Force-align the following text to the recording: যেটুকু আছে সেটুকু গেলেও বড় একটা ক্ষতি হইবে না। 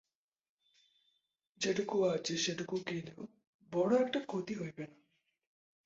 যেটুকু 1.61 1.97
আছে 2.05 2.33
সেটুকু 2.37 2.75
গেলেও 2.87 3.21
বড় 3.71 3.91
একটা 3.99 4.19
ক্ষতি 4.25 4.53
হইবে 4.55 4.83
না। 4.83 4.97